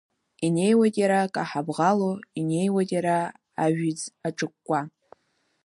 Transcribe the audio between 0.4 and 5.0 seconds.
Инеиуеит иара каҳабӷало, инеиуеит иара ажәӡ аҿыкәкәа.